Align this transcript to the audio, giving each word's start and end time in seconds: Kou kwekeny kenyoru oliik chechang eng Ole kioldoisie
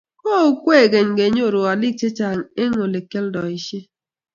Kou 0.21 0.49
kwekeny 0.63 1.09
kenyoru 1.17 1.59
oliik 1.71 1.95
chechang 1.99 2.41
eng 2.61 2.75
Ole 2.85 2.99
kioldoisie 3.09 3.79